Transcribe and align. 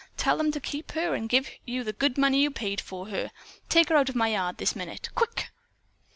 Tell 0.17 0.35
them 0.35 0.51
to 0.53 0.59
keep 0.59 0.93
her 0.93 1.13
and 1.13 1.29
give 1.29 1.47
you 1.63 1.83
the 1.83 1.93
good 1.93 2.17
money 2.17 2.41
you 2.41 2.49
paid 2.49 2.81
for 2.81 3.09
her. 3.09 3.29
Take 3.69 3.89
her 3.89 3.95
out 3.95 4.09
of 4.09 4.15
my 4.15 4.29
yard 4.29 4.57
this 4.57 4.75
minute! 4.75 5.09
Quick!" 5.13 5.51